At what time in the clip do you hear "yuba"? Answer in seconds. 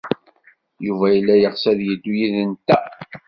0.85-1.05